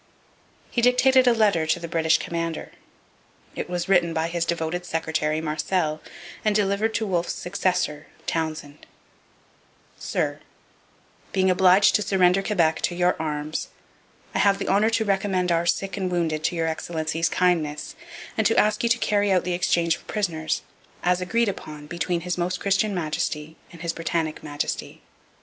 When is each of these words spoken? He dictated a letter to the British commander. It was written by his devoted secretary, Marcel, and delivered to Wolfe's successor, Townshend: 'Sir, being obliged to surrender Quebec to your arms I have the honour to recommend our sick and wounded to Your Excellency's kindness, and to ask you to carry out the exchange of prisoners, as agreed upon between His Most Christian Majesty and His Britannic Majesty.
He 0.71 0.81
dictated 0.81 1.27
a 1.27 1.31
letter 1.31 1.67
to 1.67 1.79
the 1.79 1.87
British 1.87 2.17
commander. 2.17 2.71
It 3.55 3.69
was 3.69 3.87
written 3.87 4.15
by 4.15 4.29
his 4.29 4.45
devoted 4.45 4.83
secretary, 4.83 5.41
Marcel, 5.41 6.01
and 6.43 6.55
delivered 6.55 6.95
to 6.95 7.05
Wolfe's 7.05 7.35
successor, 7.35 8.07
Townshend: 8.25 8.87
'Sir, 9.99 10.39
being 11.31 11.51
obliged 11.51 11.93
to 11.93 12.01
surrender 12.01 12.41
Quebec 12.41 12.81
to 12.81 12.95
your 12.95 13.15
arms 13.21 13.67
I 14.33 14.39
have 14.39 14.57
the 14.57 14.69
honour 14.69 14.89
to 14.89 15.05
recommend 15.05 15.51
our 15.51 15.67
sick 15.67 15.97
and 15.97 16.09
wounded 16.11 16.43
to 16.45 16.55
Your 16.55 16.65
Excellency's 16.65 17.29
kindness, 17.29 17.95
and 18.35 18.47
to 18.47 18.57
ask 18.57 18.81
you 18.81 18.89
to 18.89 18.97
carry 18.97 19.31
out 19.31 19.43
the 19.43 19.53
exchange 19.53 19.97
of 19.97 20.07
prisoners, 20.07 20.63
as 21.03 21.21
agreed 21.21 21.47
upon 21.47 21.85
between 21.85 22.21
His 22.21 22.39
Most 22.39 22.59
Christian 22.59 22.95
Majesty 22.95 23.55
and 23.71 23.83
His 23.83 23.93
Britannic 23.93 24.41
Majesty. 24.41 25.03